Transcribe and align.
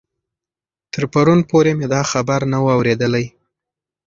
تر 0.93 1.03
پرون 1.13 1.39
پورې 1.49 1.71
مې 1.77 1.87
دا 1.93 2.01
خبر 2.11 2.41
نه 2.51 2.57
و 2.63 2.67
اورېدلی. 2.77 3.25